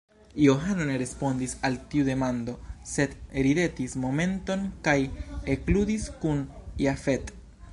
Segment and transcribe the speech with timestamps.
[0.43, 2.55] Johano ne respondis al tiu demando,
[2.93, 3.13] sed
[3.47, 4.97] ridetis momenton kaj
[5.57, 6.41] ekludis kun
[6.87, 7.31] Jafet.